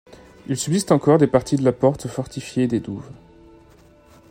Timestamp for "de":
1.57-1.63